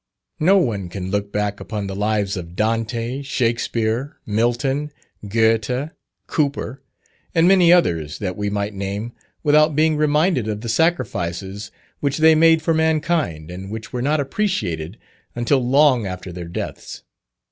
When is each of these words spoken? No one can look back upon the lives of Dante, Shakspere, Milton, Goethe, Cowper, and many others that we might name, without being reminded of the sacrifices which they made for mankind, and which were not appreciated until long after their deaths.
No 0.39 0.57
one 0.57 0.89
can 0.89 1.11
look 1.11 1.31
back 1.31 1.59
upon 1.59 1.85
the 1.85 1.95
lives 1.95 2.35
of 2.35 2.55
Dante, 2.55 3.21
Shakspere, 3.21 4.17
Milton, 4.25 4.89
Goethe, 5.27 5.91
Cowper, 6.27 6.81
and 7.35 7.47
many 7.47 7.71
others 7.71 8.17
that 8.17 8.35
we 8.35 8.49
might 8.49 8.73
name, 8.73 9.11
without 9.43 9.75
being 9.75 9.95
reminded 9.97 10.47
of 10.47 10.61
the 10.61 10.69
sacrifices 10.69 11.69
which 11.99 12.17
they 12.17 12.33
made 12.33 12.63
for 12.63 12.73
mankind, 12.73 13.51
and 13.51 13.69
which 13.69 13.93
were 13.93 14.01
not 14.01 14.19
appreciated 14.19 14.97
until 15.35 15.59
long 15.63 16.07
after 16.07 16.31
their 16.31 16.47
deaths. 16.47 17.03